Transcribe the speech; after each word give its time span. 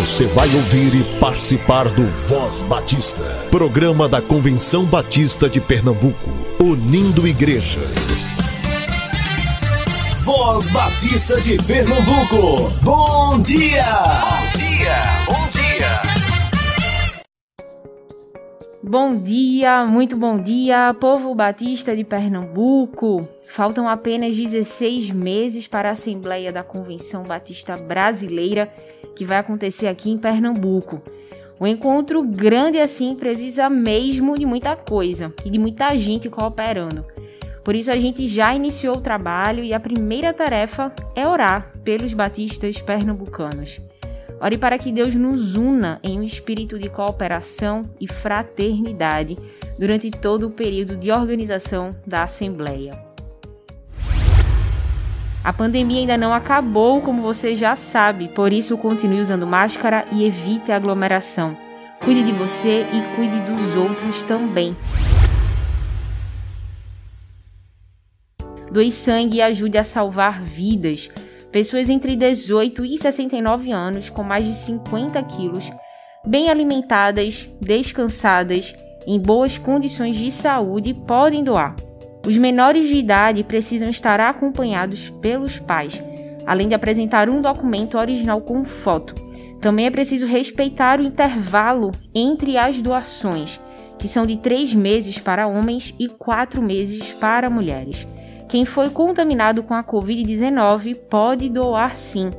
Você 0.00 0.26
vai 0.26 0.48
ouvir 0.54 0.92
e 0.92 1.20
participar 1.20 1.88
do 1.88 2.04
Voz 2.04 2.62
Batista, 2.62 3.22
programa 3.50 4.08
da 4.08 4.20
Convenção 4.20 4.84
Batista 4.84 5.48
de 5.48 5.60
Pernambuco, 5.60 6.30
unindo 6.60 7.26
igreja. 7.26 7.78
Voz 10.24 10.68
Batista 10.70 11.40
de 11.40 11.56
Pernambuco, 11.64 12.56
bom 12.82 13.40
dia! 13.40 13.84
Bom 13.86 14.58
dia, 14.58 14.96
bom 15.28 15.48
dia! 15.52 16.14
Bom 18.82 19.16
dia, 19.16 19.86
muito 19.86 20.18
bom 20.18 20.38
dia, 20.38 20.94
povo 21.00 21.34
batista 21.34 21.96
de 21.96 22.04
Pernambuco. 22.04 23.26
Faltam 23.48 23.88
apenas 23.88 24.36
16 24.36 25.10
meses 25.10 25.66
para 25.68 25.88
a 25.88 25.92
Assembleia 25.92 26.52
da 26.52 26.62
Convenção 26.62 27.22
Batista 27.22 27.74
Brasileira, 27.76 28.70
que 29.14 29.24
vai 29.24 29.38
acontecer 29.38 29.86
aqui 29.86 30.10
em 30.10 30.18
Pernambuco. 30.18 31.00
Um 31.60 31.66
encontro 31.66 32.22
grande 32.22 32.80
assim 32.80 33.14
precisa 33.14 33.70
mesmo 33.70 34.36
de 34.36 34.44
muita 34.44 34.74
coisa 34.74 35.32
e 35.44 35.50
de 35.50 35.58
muita 35.58 35.96
gente 35.96 36.28
cooperando. 36.28 37.04
Por 37.62 37.74
isso 37.74 37.90
a 37.90 37.96
gente 37.96 38.28
já 38.28 38.54
iniciou 38.54 38.96
o 38.96 39.00
trabalho 39.00 39.64
e 39.64 39.72
a 39.72 39.80
primeira 39.80 40.32
tarefa 40.32 40.92
é 41.14 41.26
orar 41.26 41.72
pelos 41.82 42.12
batistas 42.12 42.80
pernambucanos. 42.80 43.80
Ore 44.40 44.58
para 44.58 44.78
que 44.78 44.92
Deus 44.92 45.14
nos 45.14 45.56
una 45.56 45.98
em 46.02 46.20
um 46.20 46.22
espírito 46.22 46.78
de 46.78 46.90
cooperação 46.90 47.82
e 47.98 48.06
fraternidade 48.06 49.38
durante 49.78 50.10
todo 50.10 50.48
o 50.48 50.50
período 50.50 50.96
de 50.96 51.10
organização 51.10 51.88
da 52.06 52.24
Assembleia. 52.24 53.13
A 55.44 55.52
pandemia 55.52 56.00
ainda 56.00 56.16
não 56.16 56.32
acabou, 56.32 57.02
como 57.02 57.20
você 57.20 57.54
já 57.54 57.76
sabe, 57.76 58.28
por 58.28 58.50
isso 58.50 58.78
continue 58.78 59.20
usando 59.20 59.46
máscara 59.46 60.06
e 60.10 60.24
evite 60.24 60.72
a 60.72 60.76
aglomeração. 60.76 61.54
Cuide 62.02 62.22
de 62.22 62.32
você 62.32 62.86
e 62.90 63.14
cuide 63.14 63.40
dos 63.40 63.76
outros 63.76 64.22
também. 64.22 64.74
Doe 68.72 68.90
sangue 68.90 69.36
e 69.36 69.42
ajude 69.42 69.76
a 69.76 69.84
salvar 69.84 70.42
vidas. 70.42 71.10
Pessoas 71.52 71.90
entre 71.90 72.16
18 72.16 72.82
e 72.82 72.96
69 72.96 73.70
anos 73.70 74.08
com 74.08 74.22
mais 74.22 74.44
de 74.44 74.54
50 74.54 75.22
quilos, 75.24 75.70
bem 76.26 76.48
alimentadas, 76.48 77.46
descansadas, 77.60 78.74
em 79.06 79.20
boas 79.20 79.58
condições 79.58 80.16
de 80.16 80.32
saúde, 80.32 80.94
podem 80.94 81.44
doar. 81.44 81.76
Os 82.26 82.38
menores 82.38 82.88
de 82.88 82.96
idade 82.96 83.44
precisam 83.44 83.90
estar 83.90 84.18
acompanhados 84.18 85.10
pelos 85.20 85.58
pais, 85.58 86.02
além 86.46 86.68
de 86.68 86.74
apresentar 86.74 87.28
um 87.28 87.42
documento 87.42 87.98
original 87.98 88.40
com 88.40 88.64
foto. 88.64 89.14
Também 89.60 89.86
é 89.86 89.90
preciso 89.90 90.26
respeitar 90.26 91.00
o 91.00 91.02
intervalo 91.02 91.90
entre 92.14 92.56
as 92.56 92.80
doações, 92.80 93.60
que 93.98 94.08
são 94.08 94.24
de 94.24 94.38
três 94.38 94.74
meses 94.74 95.18
para 95.18 95.46
homens 95.46 95.94
e 95.98 96.08
quatro 96.08 96.62
meses 96.62 97.12
para 97.12 97.50
mulheres. 97.50 98.06
Quem 98.48 98.64
foi 98.64 98.88
contaminado 98.88 99.62
com 99.62 99.74
a 99.74 99.84
Covid-19 99.84 100.96
pode 101.10 101.50
doar 101.50 101.94
sim, 101.94 102.30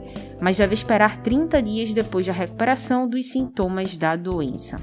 mas 0.42 0.58
deve 0.58 0.74
esperar 0.74 1.22
30 1.22 1.62
dias 1.62 1.94
depois 1.94 2.26
da 2.26 2.34
recuperação 2.34 3.08
dos 3.08 3.32
sintomas 3.32 3.96
da 3.98 4.16
doença. 4.16 4.78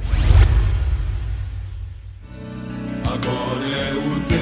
Agora 3.05 3.67
é 3.69 3.93
o 3.95 4.42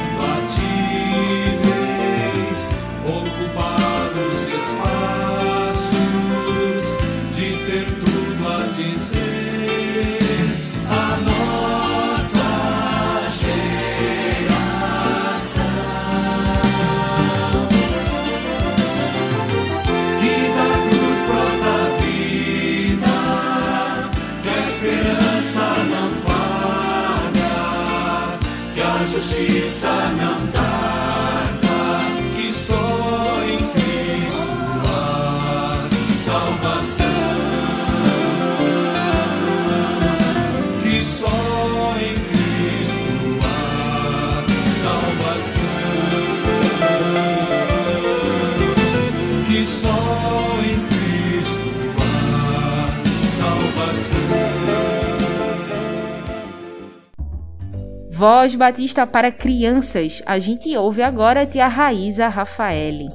Voz 58.21 58.53
Batista 58.53 59.07
para 59.07 59.31
crianças. 59.31 60.21
A 60.27 60.37
gente 60.37 60.77
ouve 60.77 61.01
agora 61.01 61.41
a 61.41 61.45
tia 61.47 61.67
Raíza 61.67 62.27
Rafaele. 62.27 63.07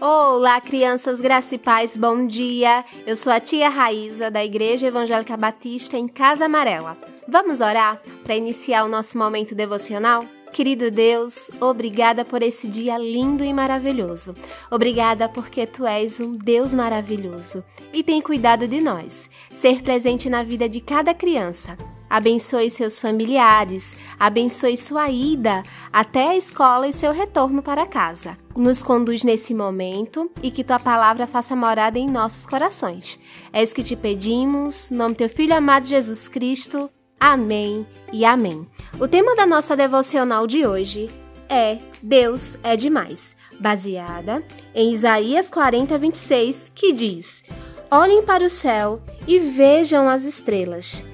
Olá, 0.00 0.58
crianças 0.62 1.20
graça 1.20 1.56
e 1.56 1.58
paz, 1.58 1.94
bom 1.94 2.26
dia. 2.26 2.82
Eu 3.06 3.18
sou 3.18 3.34
a 3.34 3.38
tia 3.38 3.68
Raíza 3.68 4.30
da 4.30 4.42
Igreja 4.42 4.86
Evangélica 4.86 5.36
Batista 5.36 5.98
em 5.98 6.08
Casa 6.08 6.46
Amarela. 6.46 6.96
Vamos 7.28 7.60
orar 7.60 8.00
para 8.24 8.34
iniciar 8.34 8.84
o 8.84 8.88
nosso 8.88 9.18
momento 9.18 9.54
devocional? 9.54 10.24
Querido 10.50 10.90
Deus, 10.90 11.50
obrigada 11.60 12.24
por 12.24 12.42
esse 12.42 12.66
dia 12.66 12.96
lindo 12.96 13.44
e 13.44 13.52
maravilhoso. 13.52 14.34
Obrigada 14.70 15.28
porque 15.28 15.66
tu 15.66 15.84
és 15.84 16.18
um 16.18 16.32
Deus 16.32 16.72
maravilhoso 16.72 17.62
e 17.92 18.02
tem 18.02 18.22
cuidado 18.22 18.66
de 18.66 18.80
nós. 18.80 19.28
Ser 19.52 19.82
presente 19.82 20.30
na 20.30 20.42
vida 20.42 20.66
de 20.66 20.80
cada 20.80 21.12
criança. 21.12 21.76
Abençoe 22.10 22.68
seus 22.68 22.98
familiares, 22.98 23.96
abençoe 24.18 24.76
sua 24.76 25.08
ida 25.08 25.62
até 25.92 26.30
a 26.30 26.36
escola 26.36 26.88
e 26.88 26.92
seu 26.92 27.12
retorno 27.12 27.62
para 27.62 27.86
casa. 27.86 28.36
Nos 28.56 28.82
conduz 28.82 29.22
nesse 29.22 29.54
momento 29.54 30.28
e 30.42 30.50
que 30.50 30.64
tua 30.64 30.80
palavra 30.80 31.24
faça 31.24 31.54
morada 31.54 32.00
em 32.00 32.10
nossos 32.10 32.46
corações. 32.46 33.20
É 33.52 33.62
isso 33.62 33.76
que 33.76 33.84
te 33.84 33.94
pedimos, 33.94 34.90
no 34.90 34.98
nome 34.98 35.14
do 35.14 35.18
teu 35.18 35.28
filho 35.28 35.54
amado 35.54 35.86
Jesus 35.86 36.26
Cristo. 36.26 36.90
Amém 37.20 37.86
e 38.12 38.24
amém. 38.24 38.64
O 38.98 39.06
tema 39.06 39.36
da 39.36 39.46
nossa 39.46 39.76
devocional 39.76 40.48
de 40.48 40.66
hoje 40.66 41.06
é 41.48 41.78
Deus 42.02 42.58
é 42.64 42.76
demais, 42.76 43.36
baseada 43.60 44.42
em 44.74 44.92
Isaías 44.92 45.48
40, 45.48 45.96
26, 45.96 46.72
que 46.74 46.92
diz: 46.92 47.44
Olhem 47.88 48.24
para 48.24 48.44
o 48.44 48.50
céu 48.50 49.00
e 49.28 49.38
vejam 49.38 50.08
as 50.08 50.24
estrelas. 50.24 51.04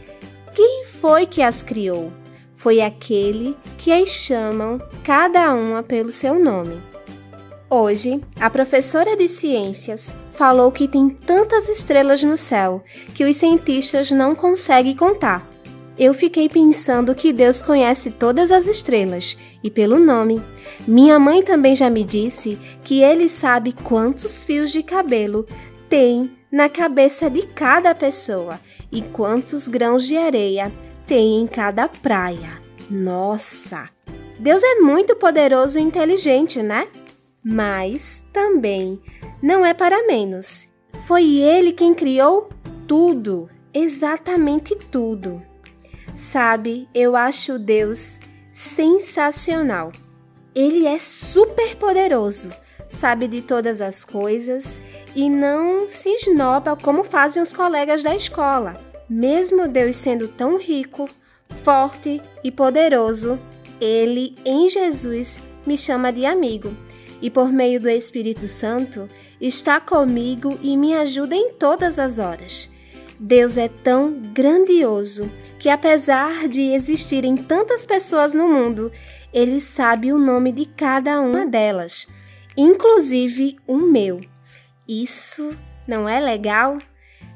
Foi 1.08 1.24
que 1.24 1.40
as 1.40 1.62
criou? 1.62 2.12
Foi 2.52 2.80
aquele 2.80 3.56
que 3.78 3.92
as 3.92 4.08
chamam 4.08 4.82
cada 5.04 5.54
uma 5.54 5.80
pelo 5.80 6.10
seu 6.10 6.36
nome. 6.36 6.82
Hoje, 7.70 8.20
a 8.40 8.50
professora 8.50 9.16
de 9.16 9.28
ciências 9.28 10.12
falou 10.32 10.72
que 10.72 10.88
tem 10.88 11.08
tantas 11.08 11.68
estrelas 11.68 12.24
no 12.24 12.36
céu 12.36 12.82
que 13.14 13.24
os 13.24 13.36
cientistas 13.36 14.10
não 14.10 14.34
conseguem 14.34 14.96
contar. 14.96 15.48
Eu 15.96 16.12
fiquei 16.12 16.48
pensando 16.48 17.14
que 17.14 17.32
Deus 17.32 17.62
conhece 17.62 18.10
todas 18.10 18.50
as 18.50 18.66
estrelas 18.66 19.38
e 19.62 19.70
pelo 19.70 20.00
nome. 20.00 20.42
Minha 20.88 21.20
mãe 21.20 21.40
também 21.40 21.76
já 21.76 21.88
me 21.88 22.02
disse 22.02 22.58
que 22.82 23.00
ele 23.00 23.28
sabe 23.28 23.72
quantos 23.72 24.40
fios 24.40 24.72
de 24.72 24.82
cabelo 24.82 25.46
tem 25.88 26.32
na 26.50 26.68
cabeça 26.68 27.30
de 27.30 27.42
cada 27.42 27.94
pessoa 27.94 28.58
e 28.90 29.02
quantos 29.02 29.68
grãos 29.68 30.04
de 30.04 30.16
areia 30.16 30.72
tem 31.06 31.40
em 31.40 31.46
cada 31.46 31.88
praia. 31.88 32.60
Nossa! 32.90 33.88
Deus 34.38 34.62
é 34.62 34.76
muito 34.76 35.16
poderoso 35.16 35.78
e 35.78 35.82
inteligente, 35.82 36.62
né? 36.62 36.88
mas 37.48 38.24
também 38.32 39.00
não 39.40 39.64
é 39.64 39.72
para 39.72 40.04
menos. 40.04 40.68
Foi 41.06 41.36
ele 41.36 41.72
quem 41.72 41.94
criou 41.94 42.48
tudo, 42.88 43.48
exatamente 43.72 44.74
tudo. 44.90 45.40
Sabe, 46.12 46.88
eu 46.92 47.14
acho 47.14 47.56
Deus 47.56 48.18
sensacional. 48.52 49.92
Ele 50.52 50.86
é 50.86 50.98
super 50.98 51.76
poderoso, 51.76 52.50
sabe 52.88 53.28
de 53.28 53.42
todas 53.42 53.80
as 53.80 54.04
coisas 54.04 54.80
e 55.14 55.30
não 55.30 55.88
se 55.88 56.08
esnoba 56.08 56.74
como 56.74 57.04
fazem 57.04 57.40
os 57.40 57.52
colegas 57.52 58.02
da 58.02 58.16
escola. 58.16 58.76
Mesmo 59.08 59.68
Deus 59.68 59.96
sendo 59.96 60.28
tão 60.28 60.58
rico, 60.58 61.08
forte 61.62 62.20
e 62.42 62.50
poderoso, 62.50 63.38
ele 63.80 64.34
em 64.44 64.68
Jesus 64.68 65.42
me 65.66 65.76
chama 65.76 66.12
de 66.12 66.24
amigo 66.24 66.74
e 67.20 67.30
por 67.30 67.52
meio 67.52 67.80
do 67.80 67.88
Espírito 67.88 68.46
Santo 68.48 69.08
está 69.40 69.80
comigo 69.80 70.58
e 70.62 70.76
me 70.76 70.94
ajuda 70.94 71.34
em 71.34 71.52
todas 71.52 71.98
as 71.98 72.18
horas. 72.18 72.70
Deus 73.18 73.56
é 73.56 73.68
tão 73.68 74.12
grandioso 74.12 75.30
que, 75.58 75.68
apesar 75.68 76.48
de 76.48 76.60
existirem 76.60 77.34
tantas 77.34 77.84
pessoas 77.84 78.32
no 78.32 78.48
mundo, 78.48 78.92
Ele 79.32 79.60
sabe 79.60 80.12
o 80.12 80.18
nome 80.18 80.52
de 80.52 80.66
cada 80.66 81.20
uma 81.20 81.46
delas, 81.46 82.06
inclusive 82.56 83.56
o 83.66 83.76
meu. 83.76 84.20
Isso 84.86 85.56
não 85.86 86.08
é 86.08 86.20
legal? 86.20 86.76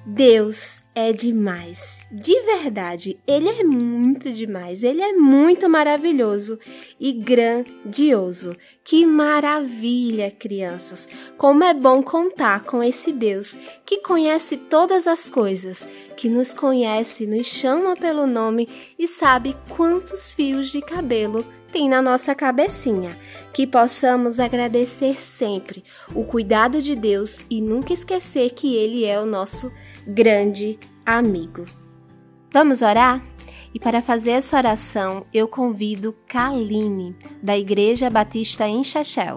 Deus 0.04 0.82
é 0.94 1.12
demais. 1.12 2.06
De 2.10 2.40
verdade, 2.42 3.18
ele 3.26 3.48
é 3.48 3.62
muito 3.62 4.30
demais. 4.32 4.82
Ele 4.82 5.02
é 5.02 5.12
muito 5.12 5.68
maravilhoso 5.68 6.58
e 6.98 7.12
grandioso. 7.12 8.56
Que 8.82 9.04
maravilha, 9.04 10.30
crianças! 10.30 11.08
Como 11.36 11.62
é 11.62 11.74
bom 11.74 12.02
contar 12.02 12.64
com 12.64 12.82
esse 12.82 13.12
Deus 13.12 13.56
que 13.84 13.98
conhece 13.98 14.56
todas 14.56 15.06
as 15.06 15.28
coisas, 15.28 15.88
que 16.16 16.28
nos 16.28 16.54
conhece, 16.54 17.26
nos 17.26 17.46
chama 17.46 17.94
pelo 17.94 18.26
nome 18.26 18.68
e 18.98 19.06
sabe 19.06 19.56
quantos 19.68 20.32
fios 20.32 20.70
de 20.72 20.80
cabelo 20.80 21.44
tem 21.70 21.88
na 21.88 22.02
nossa 22.02 22.34
cabecinha. 22.34 23.16
Que 23.52 23.66
possamos 23.66 24.38
agradecer 24.38 25.14
sempre 25.14 25.82
o 26.14 26.24
cuidado 26.24 26.80
de 26.82 26.94
Deus 26.94 27.44
e 27.50 27.60
nunca 27.60 27.92
esquecer 27.92 28.50
que 28.50 28.76
Ele 28.76 29.04
é 29.04 29.20
o 29.20 29.26
nosso 29.26 29.72
grande 30.06 30.78
amigo. 31.04 31.64
Vamos 32.52 32.82
orar? 32.82 33.22
E 33.72 33.78
para 33.78 34.02
fazer 34.02 34.32
essa 34.32 34.56
oração, 34.56 35.24
eu 35.32 35.46
convido 35.46 36.14
Kaline, 36.26 37.16
da 37.42 37.56
Igreja 37.56 38.10
Batista 38.10 38.66
em 38.66 38.82
Chachel. 38.82 39.36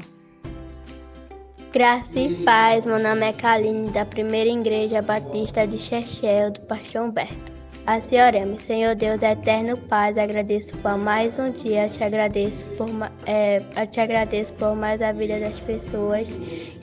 Graça 1.71 2.19
e 2.19 2.43
paz, 2.43 2.85
meu 2.85 2.99
nome 2.99 3.27
é 3.27 3.33
Kaline, 3.33 3.89
da 3.89 4.05
Primeira 4.05 4.49
Igreja 4.49 5.01
Batista 5.01 5.65
de 5.65 5.77
Chechel, 5.77 6.51
do 6.51 6.61
Pastor 6.61 7.03
Humberto. 7.03 7.52
Assim 7.85 8.17
oremos, 8.21 8.61
Senhor 8.61 8.95
Deus 8.95 9.21
eterno 9.21 9.75
Paz, 9.75 10.17
agradeço 10.17 10.75
por 10.77 10.97
mais 10.97 11.37
um 11.37 11.51
dia, 11.51 11.89
te 11.89 12.01
agradeço 12.01 12.65
por, 12.77 12.87
é, 13.25 13.59
te 13.87 13.99
agradeço 13.99 14.53
por 14.53 14.73
mais 14.73 15.01
a 15.01 15.11
vida 15.11 15.37
das 15.37 15.59
pessoas, 15.59 16.33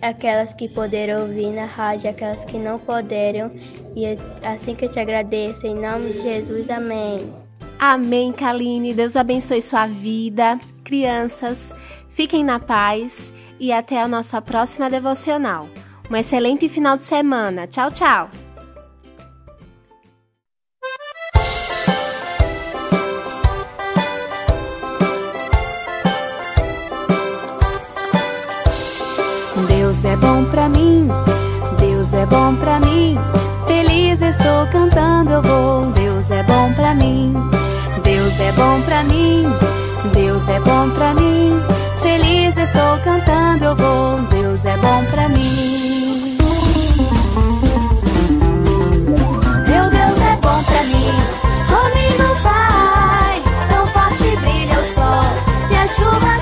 aquelas 0.03 0.53
que 0.53 0.69
puderam 0.69 1.23
ouvir 1.23 1.53
na 1.53 1.65
rádio, 1.65 2.11
aquelas 2.11 2.45
que 2.45 2.59
não 2.59 2.79
puderam, 2.79 3.51
e 3.97 4.19
assim 4.43 4.75
que 4.75 4.85
eu 4.85 4.91
te 4.91 5.01
agradeço, 5.01 5.67
em 5.67 5.75
nome 5.75 6.13
de 6.13 6.21
Jesus, 6.21 6.69
amém. 6.69 7.33
Amém, 7.79 8.31
Kaline, 8.31 8.93
Deus 8.93 9.17
abençoe 9.17 9.63
sua 9.63 9.87
vida. 9.87 10.59
Crianças, 10.85 11.73
fiquem 12.11 12.45
na 12.45 12.61
paz 12.61 13.33
e 13.59 13.73
até 13.73 14.03
a 14.03 14.07
nossa 14.07 14.43
próxima 14.43 14.91
devocional. 14.91 15.67
Um 16.11 16.17
excelente 16.17 16.69
final 16.69 16.99
de 16.99 17.05
semana. 17.05 17.67
Tchau, 17.67 17.91
tchau! 17.91 18.50
Deus 29.91 30.05
é 30.05 30.17
bom 30.19 30.45
pra 30.45 30.69
mim, 30.69 31.09
Deus 31.77 32.15
é 32.15 32.25
bom 32.25 32.55
pra 32.55 32.79
mim. 32.79 33.19
Feliz 33.67 34.23
estou 34.23 34.65
cantando, 34.71 35.33
eu 35.33 35.43
vou. 35.43 35.87
Deus 35.91 36.31
é 36.31 36.45
bom 36.45 36.73
pra 36.75 36.95
mim, 36.95 37.35
Deus 38.05 38.39
é 38.39 38.53
bom 38.53 38.81
pra 38.83 39.03
mim, 39.03 39.53
Deus 40.15 40.47
é 40.47 40.61
bom 40.61 40.91
pra 40.91 41.13
mim. 41.15 41.61
Feliz 42.01 42.57
estou 42.57 42.99
cantando, 43.03 43.65
eu 43.65 43.75
vou. 43.75 44.21
Deus 44.31 44.65
é 44.65 44.77
bom 44.77 45.05
pra 45.07 45.29
mim. 45.29 46.39
Meu 49.67 49.91
Deus 49.91 50.21
é 50.21 50.37
bom 50.37 50.63
pra 50.63 50.85
mim, 50.85 51.11
comigo 51.67 52.35
vai. 52.45 53.43
Tão 53.69 53.85
forte 53.89 54.37
brilha 54.37 54.79
o 54.79 54.95
sol 54.95 55.25
e 55.69 55.75
a 55.75 55.89
chuva 55.89 56.40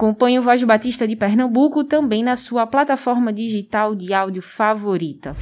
Acompanhe 0.00 0.38
o 0.38 0.42
Voz 0.42 0.62
Batista 0.62 1.06
de 1.06 1.14
Pernambuco 1.14 1.84
também 1.84 2.22
na 2.24 2.34
sua 2.34 2.66
plataforma 2.66 3.30
digital 3.30 3.94
de 3.94 4.14
áudio 4.14 4.40
favorita. 4.40 5.36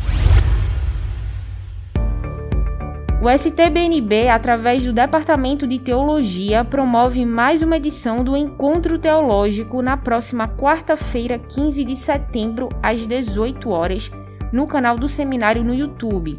O 3.22 3.30
STBNB, 3.30 4.28
através 4.28 4.84
do 4.84 4.92
Departamento 4.92 5.64
de 5.64 5.78
Teologia, 5.78 6.64
promove 6.64 7.24
mais 7.24 7.62
uma 7.62 7.76
edição 7.76 8.24
do 8.24 8.36
Encontro 8.36 8.98
Teológico 8.98 9.80
na 9.80 9.96
próxima 9.96 10.48
quarta-feira, 10.48 11.38
15 11.38 11.84
de 11.84 11.94
setembro, 11.94 12.68
às 12.82 13.06
18 13.06 13.70
horas, 13.70 14.10
no 14.52 14.66
canal 14.66 14.98
do 14.98 15.08
seminário 15.08 15.62
no 15.62 15.72
YouTube. 15.72 16.36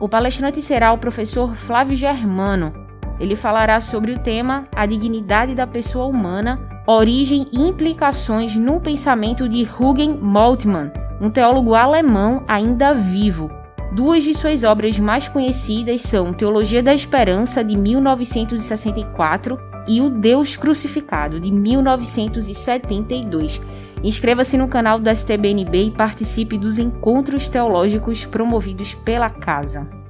O 0.00 0.08
palestrante 0.08 0.60
será 0.60 0.92
o 0.92 0.98
professor 0.98 1.54
Flávio 1.54 1.96
Germano. 1.96 2.83
Ele 3.18 3.34
falará 3.36 3.80
sobre 3.80 4.12
o 4.12 4.18
tema 4.18 4.66
A 4.74 4.84
Dignidade 4.86 5.54
da 5.54 5.66
Pessoa 5.66 6.06
Humana, 6.06 6.60
Origem 6.86 7.46
e 7.52 7.60
Implicações 7.60 8.56
no 8.56 8.80
Pensamento 8.80 9.46
de 9.48 9.68
Hugen 9.78 10.18
Moltmann, 10.20 10.90
um 11.20 11.30
teólogo 11.30 11.74
alemão 11.74 12.42
ainda 12.48 12.92
vivo. 12.92 13.48
Duas 13.92 14.24
de 14.24 14.34
suas 14.34 14.64
obras 14.64 14.98
mais 14.98 15.28
conhecidas 15.28 16.02
são 16.02 16.32
Teologia 16.32 16.82
da 16.82 16.92
Esperança, 16.92 17.62
de 17.62 17.76
1964, 17.76 19.56
e 19.86 20.00
o 20.00 20.10
Deus 20.10 20.56
Crucificado, 20.56 21.38
de 21.38 21.52
1972. 21.52 23.60
Inscreva-se 24.02 24.58
no 24.58 24.66
canal 24.68 24.98
do 24.98 25.08
STBNB 25.08 25.84
e 25.84 25.90
participe 25.90 26.58
dos 26.58 26.78
encontros 26.78 27.48
teológicos 27.48 28.24
promovidos 28.24 28.94
pela 28.94 29.30
casa. 29.30 30.03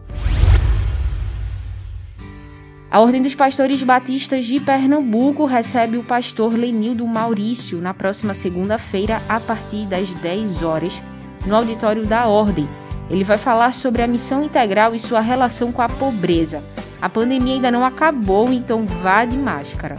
A 2.95 3.01
Ordem 3.01 3.21
dos 3.21 3.35
Pastores 3.35 3.83
Batistas 3.83 4.47
de 4.47 4.61
Pernambuco 4.61 5.47
recebe 5.47 5.97
o 5.97 6.05
pastor 6.05 6.55
Lenildo 6.55 7.05
Maurício 7.05 7.81
na 7.81 7.93
próxima 7.93 8.35
segunda-feira, 8.35 9.21
a 9.29 9.41
partir 9.41 9.85
das 9.87 10.09
10 10.11 10.63
horas, 10.63 11.03
no 11.45 11.57
auditório 11.57 12.07
da 12.07 12.29
Ordem. 12.29 12.69
Ele 13.11 13.25
vai 13.25 13.37
falar 13.37 13.75
sobre 13.75 14.01
a 14.01 14.07
missão 14.07 14.45
integral 14.45 14.95
e 14.95 15.01
sua 15.01 15.19
relação 15.19 15.73
com 15.73 15.83
a 15.83 15.89
pobreza. 15.89 16.63
A 17.03 17.09
pandemia 17.09 17.55
ainda 17.55 17.69
não 17.69 17.85
acabou, 17.85 18.53
então 18.53 18.87
vá 18.87 19.25
de 19.25 19.39
máscara. 19.39 19.97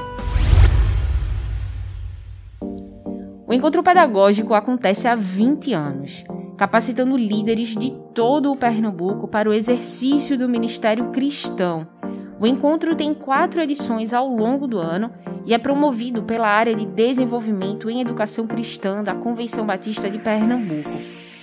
O 3.45 3.53
encontro 3.53 3.83
pedagógico 3.83 4.53
acontece 4.53 5.05
há 5.05 5.15
20 5.15 5.73
anos, 5.73 6.23
capacitando 6.57 7.17
líderes 7.17 7.75
de 7.75 7.91
todo 8.13 8.53
o 8.53 8.55
Pernambuco 8.55 9.27
para 9.27 9.49
o 9.49 9.53
exercício 9.53 10.37
do 10.37 10.47
ministério 10.47 11.11
cristão 11.11 11.93
o 12.39 12.45
encontro 12.45 12.95
tem 12.95 13.13
quatro 13.13 13.61
edições 13.61 14.13
ao 14.13 14.27
longo 14.27 14.67
do 14.67 14.77
ano 14.77 15.11
e 15.45 15.53
é 15.53 15.57
promovido 15.57 16.23
pela 16.23 16.47
área 16.47 16.75
de 16.75 16.85
desenvolvimento 16.85 17.89
em 17.89 18.01
educação 18.01 18.45
cristã 18.45 19.03
da 19.03 19.13
Convenção 19.13 19.65
Batista 19.65 20.09
de 20.09 20.17
Pernambuco. 20.17 20.89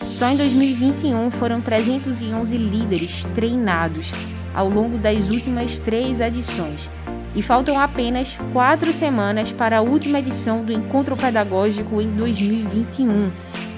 Só 0.03 0.29
em 0.29 0.37
2021 0.37 1.31
foram 1.31 1.61
311 1.61 2.57
líderes 2.57 3.25
treinados 3.35 4.13
ao 4.55 4.69
longo 4.69 4.99
das 4.99 5.31
últimas 5.31 5.79
três 5.79 6.21
edições. 6.21 6.91
E 7.35 7.41
faltam 7.41 7.81
apenas 7.81 8.39
quatro 8.53 8.93
semanas 8.93 9.51
para 9.51 9.79
a 9.79 9.81
última 9.81 10.19
edição 10.19 10.63
do 10.63 10.73
Encontro 10.73 11.17
Pedagógico 11.17 12.03
em 12.03 12.09
2021. 12.11 13.31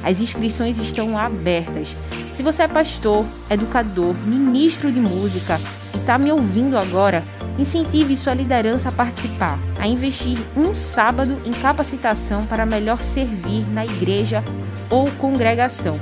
As 0.03 0.21
inscrições 0.21 0.77
estão 0.79 1.17
abertas. 1.17 1.95
Se 2.33 2.43
você 2.43 2.65
é 2.65 2.69
pastor, 2.69 3.25
educador, 3.49 4.13
ministro 4.27 4.91
de 4.91 4.99
música, 4.99 5.61
está 6.05 6.19
me 6.19 6.31
ouvindo 6.31 6.77
agora, 6.77 7.25
incentive 7.59 8.15
sua 8.15 8.35
liderança 8.35 8.91
a 8.91 8.93
participar, 8.93 9.59
a 9.81 9.87
investir 9.87 10.37
um 10.55 10.75
sábado 10.75 11.35
em 11.47 11.51
capacitação 11.51 12.45
para 12.45 12.67
melhor 12.67 13.01
servir 13.01 13.67
na 13.73 13.87
igreja 13.87 14.45
ou 14.91 15.11
congregação. 15.13 15.99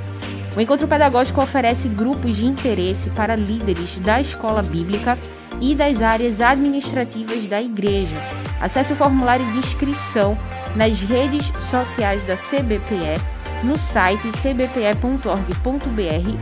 O 0.57 0.61
encontro 0.61 0.89
pedagógico 0.89 1.41
oferece 1.41 1.87
grupos 1.87 2.35
de 2.35 2.45
interesse 2.45 3.09
para 3.11 3.37
líderes 3.37 3.97
da 3.99 4.19
escola 4.19 4.61
bíblica 4.61 5.17
e 5.61 5.73
das 5.73 6.01
áreas 6.01 6.41
administrativas 6.41 7.45
da 7.45 7.61
igreja. 7.61 8.17
Acesse 8.59 8.91
o 8.91 8.97
formulário 8.97 9.49
de 9.53 9.59
inscrição 9.59 10.37
nas 10.75 11.01
redes 11.01 11.45
sociais 11.63 12.25
da 12.25 12.35
CBPE, 12.35 13.21
no 13.63 13.79
site 13.79 14.29
cbpe.org.br 14.33 15.29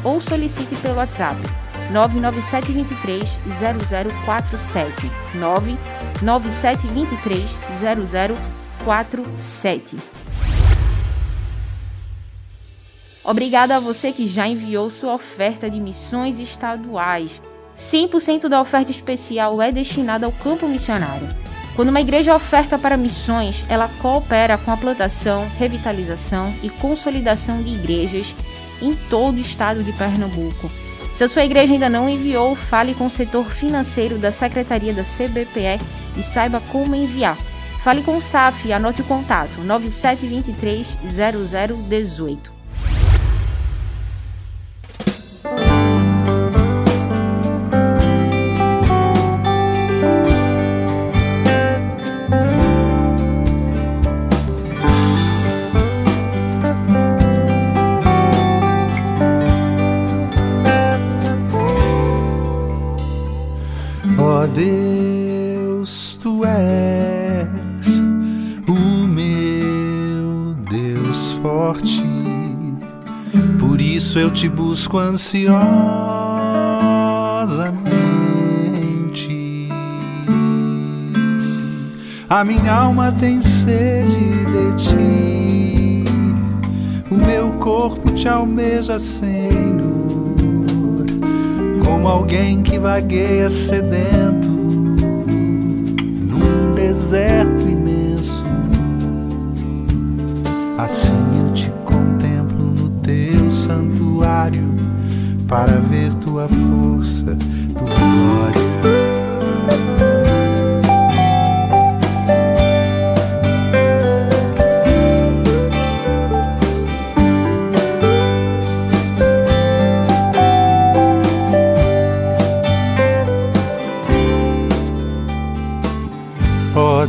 ou 0.04 0.20
solicite 0.20 0.76
pelo 0.78 0.96
WhatsApp 0.96 1.38
99723 1.92 3.40
0047 4.26 5.12
99723 5.36 7.52
0047 8.84 9.98
Obrigada 13.24 13.76
a 13.76 13.80
você 13.80 14.12
que 14.12 14.28
já 14.28 14.48
enviou 14.48 14.90
sua 14.90 15.14
oferta 15.14 15.70
de 15.70 15.80
missões 15.80 16.40
estaduais. 16.40 17.40
100% 17.78 18.50
da 18.50 18.60
oferta 18.60 18.90
especial 18.90 19.62
é 19.62 19.72
destinada 19.72 20.26
ao 20.26 20.32
campo 20.32 20.68
missionário. 20.68 21.30
Quando 21.76 21.90
uma 21.90 22.02
igreja 22.02 22.36
oferta 22.36 22.80
para 22.80 22.98
missões, 22.98 23.64
ela 23.70 23.88
coopera 24.02 24.58
com 24.58 24.72
a 24.72 24.78
plantação, 24.78 25.48
revitalização 25.58 26.52
e 26.64 26.70
consolidação 26.70 27.62
de 27.62 27.70
igrejas 27.70 28.34
em 28.82 28.96
todo 29.10 29.38
o 29.38 29.40
estado 29.40 29.84
de 29.84 29.94
Pernambuco 29.94 30.70
se 31.22 31.26
a 31.26 31.30
sua 31.30 31.46
igreja 31.46 31.74
ainda 31.74 31.88
não 31.88 32.10
enviou, 32.10 32.56
fale 32.56 32.96
com 32.96 33.06
o 33.06 33.10
setor 33.10 33.52
financeiro 33.52 34.18
da 34.18 34.32
Secretaria 34.32 34.92
da 34.92 35.04
CBPE 35.04 35.80
e 36.18 36.24
saiba 36.24 36.60
como 36.72 36.96
enviar. 36.96 37.38
Fale 37.84 38.02
com 38.02 38.18
o 38.18 38.22
SAF 38.22 38.68
e 38.68 38.74
anote 38.74 39.02
o 39.02 39.06
contato 39.06 39.62
9723 39.62 40.98
0018. 41.14 42.61
Ó 64.18 64.46
Deus, 64.48 66.18
tu 66.22 66.44
és 66.46 68.00
o 68.68 69.08
meu 69.08 70.56
Deus 70.70 71.34
forte, 71.34 72.04
por 73.60 73.82
isso 73.82 74.20
eu 74.20 74.30
te 74.30 74.48
busco 74.50 74.98
ansiosamente. 74.98 75.52
A 82.30 82.44
minha 82.44 82.74
alma 82.74 83.12
tem 83.12 83.42
sede 83.42 84.46
de 84.46 84.76
ti, 84.78 86.04
o 87.10 87.16
meu 87.16 87.50
corpo 87.60 88.12
te 88.12 88.28
almeja, 88.28 89.00
Senhor 89.00 90.21
como 91.84 92.08
alguém 92.08 92.62
que 92.62 92.80
vagueia 92.80 93.50
sedento 93.50 94.50
num 96.20 96.74
deserto 96.74 97.68
imenso. 97.68 98.46
Assim 100.78 101.14
eu 101.46 101.54
te 101.54 101.70
contemplo 101.84 102.66
no 102.66 102.90
teu 103.02 103.50
santuário 103.50 104.64
para 105.48 105.78
ver 105.80 106.14
tua 106.16 106.48
força, 106.48 107.38
tua 107.76 107.88
glória. 107.88 109.11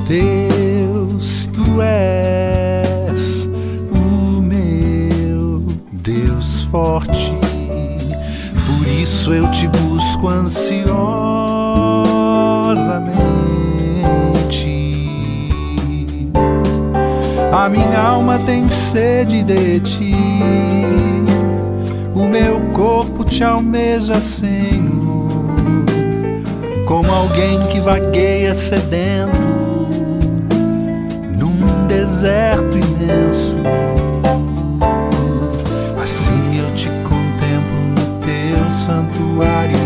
Deus, 0.06 1.49
tu 1.52 1.80
és 1.80 3.49
o 3.94 4.42
meu 4.42 5.62
Deus 5.92 6.64
forte, 6.64 7.37
por 8.66 8.88
isso 8.88 9.32
eu 9.32 9.49
te 9.50 9.68
busco 9.68 10.28
ansiosamente. 10.28 10.82
A 17.52 17.68
minha 17.68 18.00
alma 18.00 18.38
tem 18.40 18.68
sede 18.68 19.44
de 19.44 19.78
ti, 19.80 20.16
o 22.14 22.26
meu 22.26 22.61
corpo 22.73 23.25
te 23.25 23.44
almeja, 23.44 24.21
Senhor. 24.21 25.28
Como 26.87 27.11
alguém 27.11 27.61
que 27.68 27.80
vagueia 27.80 28.52
sedento 28.52 29.62
deserto 32.22 32.78
imenso. 32.78 33.56
Assim 36.00 36.60
eu 36.60 36.72
te 36.74 36.88
contemplo 37.02 37.80
no 37.96 38.20
teu 38.20 38.70
santuário 38.70 39.76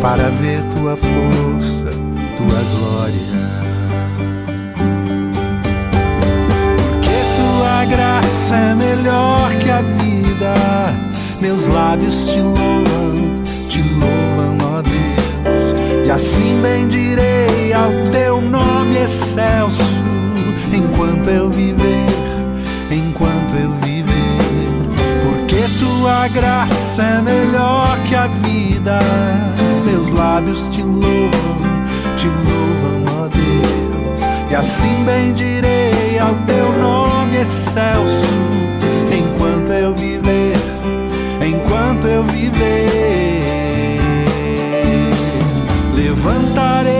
para 0.00 0.30
ver 0.30 0.62
tua 0.76 0.96
força, 0.96 1.86
tua 2.36 2.62
glória. 2.70 3.40
Porque 6.88 7.16
tua 7.36 7.84
graça 7.84 8.54
é 8.54 8.74
melhor 8.76 9.50
que 9.56 9.70
a 9.70 9.82
vida, 9.82 10.54
meus 11.40 11.66
lábios 11.66 12.28
te 12.28 12.40
louvam, 12.40 13.42
te 13.68 13.82
louvam, 13.82 14.56
ó 14.76 14.82
Deus. 14.82 15.74
E 16.06 16.10
assim 16.12 16.60
bendirei 16.62 17.72
ao 17.72 17.90
teu 18.12 18.40
nome 18.40 18.98
excelso, 18.98 19.82
enquanto 20.72 21.28
eu 21.28 21.50
viver, 21.50 22.06
enquanto 22.90 23.54
eu 23.54 23.72
viver. 23.84 24.10
Porque 25.24 25.64
tua 25.78 26.28
graça 26.28 27.02
é 27.02 27.20
melhor 27.20 27.98
que 28.08 28.14
a 28.14 28.26
vida, 28.26 28.98
meus 29.84 30.10
lábios 30.12 30.68
te 30.68 30.82
louvam, 30.82 31.84
te 32.16 32.26
louvam, 32.26 33.04
ó 33.22 33.28
Deus. 33.28 34.20
E 34.50 34.54
assim 34.54 35.04
bendirei 35.04 36.18
ao 36.18 36.34
teu 36.46 36.72
nome 36.78 37.38
excelso, 37.38 38.26
enquanto 39.10 39.70
eu 39.70 39.94
viver, 39.94 40.56
enquanto 41.40 42.06
eu 42.06 42.24
viver. 42.24 43.40
Levantarei 45.94 46.99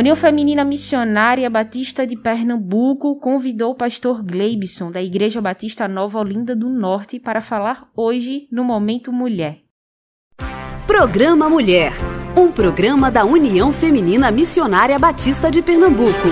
União 0.00 0.16
Feminina 0.16 0.64
Missionária 0.64 1.50
Batista 1.50 2.06
de 2.06 2.16
Pernambuco 2.16 3.16
convidou 3.16 3.72
o 3.72 3.74
pastor 3.74 4.22
Gleibson, 4.22 4.90
da 4.90 5.02
Igreja 5.02 5.42
Batista 5.42 5.86
Nova 5.86 6.18
Olinda 6.18 6.56
do 6.56 6.70
Norte, 6.70 7.20
para 7.20 7.42
falar 7.42 7.86
hoje 7.94 8.48
no 8.50 8.64
Momento 8.64 9.12
Mulher. 9.12 9.58
Programa 10.86 11.50
Mulher, 11.50 11.92
um 12.34 12.50
programa 12.50 13.10
da 13.10 13.26
União 13.26 13.74
Feminina 13.74 14.30
Missionária 14.30 14.98
Batista 14.98 15.50
de 15.50 15.60
Pernambuco. 15.60 16.28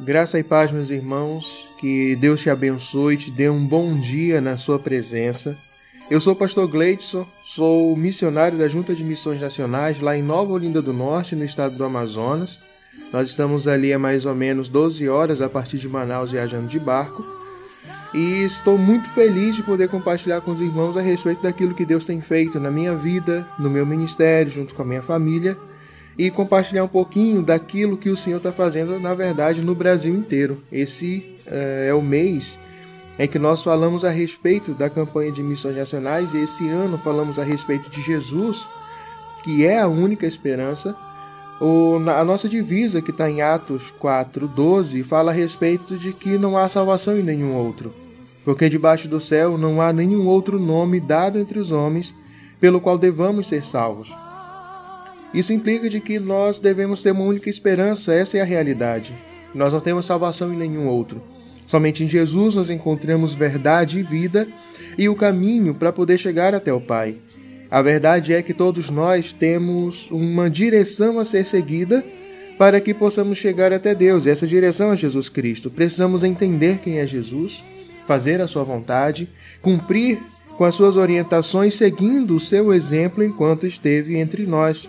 Graça 0.00 0.38
e 0.38 0.42
paz, 0.42 0.72
meus 0.72 0.88
irmãos, 0.88 1.68
que 1.78 2.16
Deus 2.16 2.40
te 2.40 2.48
abençoe, 2.48 3.18
te 3.18 3.30
dê 3.30 3.50
um 3.50 3.66
bom 3.66 3.94
dia 4.00 4.40
na 4.40 4.56
sua 4.56 4.78
presença. 4.78 5.54
Eu 6.10 6.20
sou 6.20 6.34
o 6.34 6.36
pastor 6.36 6.68
Gleidson, 6.68 7.26
sou 7.42 7.96
missionário 7.96 8.58
da 8.58 8.68
Junta 8.68 8.94
de 8.94 9.02
Missões 9.02 9.40
Nacionais 9.40 10.00
lá 10.00 10.14
em 10.14 10.22
Nova 10.22 10.52
Olinda 10.52 10.82
do 10.82 10.92
Norte, 10.92 11.34
no 11.34 11.44
estado 11.44 11.76
do 11.76 11.84
Amazonas. 11.84 12.60
Nós 13.10 13.30
estamos 13.30 13.66
ali 13.66 13.90
há 13.90 13.98
mais 13.98 14.26
ou 14.26 14.34
menos 14.34 14.68
12 14.68 15.08
horas 15.08 15.40
a 15.40 15.48
partir 15.48 15.78
de 15.78 15.88
Manaus 15.88 16.32
viajando 16.32 16.68
de 16.68 16.78
barco. 16.78 17.24
E 18.12 18.44
estou 18.44 18.76
muito 18.76 19.08
feliz 19.10 19.56
de 19.56 19.62
poder 19.62 19.88
compartilhar 19.88 20.42
com 20.42 20.50
os 20.50 20.60
irmãos 20.60 20.94
a 20.98 21.00
respeito 21.00 21.42
daquilo 21.42 21.74
que 21.74 21.86
Deus 21.86 22.04
tem 22.04 22.20
feito 22.20 22.60
na 22.60 22.70
minha 22.70 22.94
vida, 22.94 23.48
no 23.58 23.70
meu 23.70 23.86
ministério, 23.86 24.52
junto 24.52 24.74
com 24.74 24.82
a 24.82 24.86
minha 24.86 25.02
família, 25.02 25.56
e 26.18 26.30
compartilhar 26.30 26.84
um 26.84 26.88
pouquinho 26.88 27.42
daquilo 27.42 27.96
que 27.96 28.10
o 28.10 28.16
Senhor 28.16 28.36
está 28.36 28.52
fazendo, 28.52 29.00
na 29.00 29.14
verdade, 29.14 29.62
no 29.62 29.74
Brasil 29.74 30.14
inteiro. 30.14 30.62
Esse 30.70 31.34
eh, 31.46 31.86
é 31.88 31.94
o 31.94 32.02
mês 32.02 32.58
em 33.18 33.28
que 33.28 33.38
nós 33.38 33.62
falamos 33.62 34.04
a 34.04 34.10
respeito 34.10 34.74
da 34.74 34.90
campanha 34.90 35.30
de 35.30 35.42
missões 35.42 35.76
nacionais 35.76 36.34
e 36.34 36.38
esse 36.38 36.68
ano 36.68 36.98
falamos 36.98 37.38
a 37.38 37.44
respeito 37.44 37.88
de 37.88 38.02
Jesus, 38.02 38.66
que 39.42 39.64
é 39.64 39.80
a 39.80 39.88
única 39.88 40.26
esperança. 40.26 40.96
O, 41.60 41.96
a 42.10 42.24
nossa 42.24 42.48
divisa, 42.48 43.00
que 43.00 43.10
está 43.10 43.30
em 43.30 43.40
Atos 43.40 43.92
4,12, 44.02 45.04
fala 45.04 45.30
a 45.30 45.34
respeito 45.34 45.96
de 45.96 46.12
que 46.12 46.36
não 46.36 46.58
há 46.58 46.68
salvação 46.68 47.16
em 47.16 47.22
nenhum 47.22 47.54
outro, 47.54 47.94
porque 48.44 48.68
debaixo 48.68 49.06
do 49.06 49.20
céu 49.20 49.56
não 49.56 49.80
há 49.80 49.92
nenhum 49.92 50.26
outro 50.26 50.58
nome 50.58 50.98
dado 50.98 51.38
entre 51.38 51.58
os 51.58 51.70
homens 51.70 52.12
pelo 52.60 52.80
qual 52.80 52.98
devamos 52.98 53.46
ser 53.46 53.64
salvos. 53.64 54.12
Isso 55.32 55.52
implica 55.52 55.88
de 55.88 56.00
que 56.00 56.18
nós 56.18 56.58
devemos 56.58 57.02
ter 57.02 57.12
uma 57.12 57.24
única 57.24 57.50
esperança, 57.50 58.12
essa 58.12 58.38
é 58.38 58.40
a 58.40 58.44
realidade. 58.44 59.14
Nós 59.54 59.72
não 59.72 59.80
temos 59.80 60.06
salvação 60.06 60.52
em 60.52 60.56
nenhum 60.56 60.88
outro. 60.88 61.33
Somente 61.66 62.04
em 62.04 62.08
Jesus 62.08 62.54
nós 62.54 62.70
encontramos 62.70 63.32
verdade 63.32 63.98
e 63.98 64.02
vida 64.02 64.46
e 64.98 65.08
o 65.08 65.14
caminho 65.14 65.74
para 65.74 65.92
poder 65.92 66.18
chegar 66.18 66.54
até 66.54 66.72
o 66.72 66.80
Pai. 66.80 67.16
A 67.70 67.82
verdade 67.82 68.32
é 68.32 68.42
que 68.42 68.54
todos 68.54 68.88
nós 68.90 69.32
temos 69.32 70.08
uma 70.10 70.48
direção 70.48 71.18
a 71.18 71.24
ser 71.24 71.46
seguida 71.46 72.04
para 72.58 72.80
que 72.80 72.94
possamos 72.94 73.38
chegar 73.38 73.72
até 73.72 73.94
Deus. 73.94 74.26
E 74.26 74.30
essa 74.30 74.46
direção 74.46 74.92
é 74.92 74.96
Jesus 74.96 75.28
Cristo. 75.28 75.70
Precisamos 75.70 76.22
entender 76.22 76.78
quem 76.78 76.98
é 76.98 77.06
Jesus, 77.06 77.64
fazer 78.06 78.40
a 78.40 78.46
sua 78.46 78.62
vontade, 78.62 79.28
cumprir 79.60 80.22
com 80.56 80.64
as 80.64 80.74
suas 80.74 80.96
orientações, 80.96 81.74
seguindo 81.74 82.36
o 82.36 82.40
seu 82.40 82.72
exemplo 82.72 83.24
enquanto 83.24 83.66
esteve 83.66 84.16
entre 84.16 84.46
nós. 84.46 84.88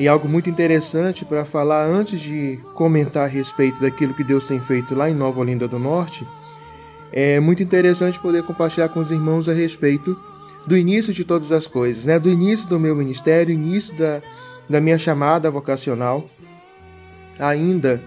E 0.00 0.08
algo 0.08 0.26
muito 0.26 0.48
interessante 0.48 1.26
para 1.26 1.44
falar 1.44 1.84
antes 1.84 2.18
de 2.18 2.58
comentar 2.72 3.24
a 3.24 3.26
respeito 3.26 3.82
daquilo 3.82 4.14
que 4.14 4.24
Deus 4.24 4.46
tem 4.46 4.58
feito 4.58 4.94
lá 4.94 5.10
em 5.10 5.14
Nova 5.14 5.40
Olinda 5.40 5.68
do 5.68 5.78
Norte, 5.78 6.26
é 7.12 7.38
muito 7.38 7.62
interessante 7.62 8.18
poder 8.18 8.42
compartilhar 8.42 8.88
com 8.88 8.98
os 8.98 9.10
irmãos 9.10 9.46
a 9.46 9.52
respeito 9.52 10.18
do 10.66 10.74
início 10.74 11.12
de 11.12 11.22
todas 11.22 11.52
as 11.52 11.66
coisas, 11.66 12.06
né? 12.06 12.18
Do 12.18 12.30
início 12.30 12.66
do 12.66 12.80
meu 12.80 12.96
ministério, 12.96 13.52
início 13.52 13.94
da, 13.94 14.22
da 14.66 14.80
minha 14.80 14.98
chamada 14.98 15.50
vocacional, 15.50 16.24
ainda 17.38 18.02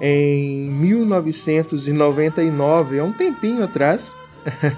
em 0.00 0.70
1999, 0.70 2.98
há 2.98 3.04
um 3.04 3.12
tempinho 3.12 3.62
atrás, 3.62 4.14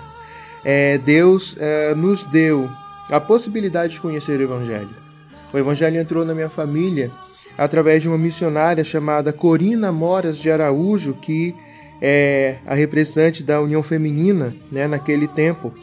é, 0.65 0.99
Deus 0.99 1.55
é, 1.57 1.95
nos 1.95 2.25
deu 2.25 2.69
a 3.09 3.21
possibilidade 3.21 3.93
de 3.93 4.01
conhecer 4.01 4.41
o 4.41 4.43
Evangelho. 4.43 5.08
O 5.53 5.59
Evangelho 5.59 6.01
entrou 6.01 6.25
na 6.25 6.35
minha 6.35 6.51
família 6.51 7.11
através 7.57 8.03
de 8.03 8.09
uma 8.09 8.19
missionária 8.19 8.85
chamada 8.85 9.33
Corina 9.33 9.91
Moras 9.91 10.39
de 10.39 10.51
Araújo, 10.51 11.15
que 11.15 11.55
é 12.01 12.59
a 12.67 12.75
representante 12.75 13.43
da 13.43 13.61
União 13.61 13.83
Feminina 13.83 14.55
né, 14.71 14.87
naquele 14.87 15.27
tempo, 15.27 15.75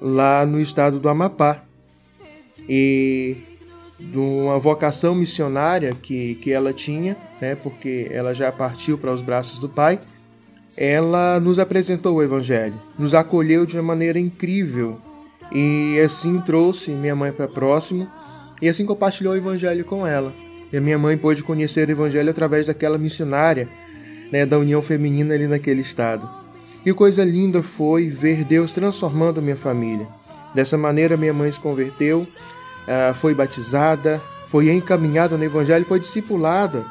lá 0.00 0.44
no 0.44 0.60
estado 0.60 0.98
do 0.98 1.08
Amapá. 1.08 1.62
E 2.68 3.38
de 3.98 4.18
uma 4.18 4.58
vocação 4.58 5.14
missionária 5.14 5.94
que, 5.94 6.34
que 6.36 6.50
ela 6.50 6.72
tinha, 6.72 7.16
né, 7.40 7.54
porque 7.54 8.08
ela 8.10 8.34
já 8.34 8.50
partiu 8.50 8.98
para 8.98 9.12
os 9.12 9.22
braços 9.22 9.58
do 9.58 9.68
Pai, 9.68 9.98
ela 10.76 11.38
nos 11.38 11.58
apresentou 11.58 12.16
o 12.16 12.22
Evangelho, 12.22 12.74
nos 12.98 13.14
acolheu 13.14 13.64
de 13.64 13.76
uma 13.76 13.82
maneira 13.82 14.18
incrível 14.18 14.98
e 15.52 16.00
assim 16.04 16.40
trouxe 16.40 16.90
minha 16.90 17.14
mãe 17.14 17.30
para 17.30 17.46
próximo 17.46 18.10
e 18.60 18.68
assim 18.68 18.84
compartilhou 18.84 19.34
o 19.34 19.36
Evangelho 19.36 19.84
com 19.84 20.06
ela. 20.06 20.32
E 20.72 20.76
a 20.76 20.80
minha 20.80 20.98
mãe 20.98 21.16
pôde 21.16 21.42
conhecer 21.42 21.88
o 21.88 21.92
Evangelho 21.92 22.30
através 22.30 22.66
daquela 22.66 22.98
missionária 22.98 23.68
né, 24.32 24.44
da 24.44 24.58
União 24.58 24.82
Feminina 24.82 25.34
ali 25.34 25.46
naquele 25.46 25.82
estado. 25.82 26.28
Que 26.82 26.92
coisa 26.92 27.24
linda 27.24 27.62
foi 27.62 28.08
ver 28.08 28.44
Deus 28.44 28.72
transformando 28.72 29.40
minha 29.40 29.56
família. 29.56 30.06
Dessa 30.54 30.76
maneira, 30.76 31.16
minha 31.16 31.32
mãe 31.32 31.50
se 31.50 31.58
converteu, 31.58 32.26
ah, 32.86 33.14
foi 33.14 33.34
batizada, 33.34 34.20
foi 34.48 34.70
encaminhada 34.70 35.36
no 35.36 35.44
Evangelho, 35.44 35.84
foi 35.84 35.98
discipulada 35.98 36.84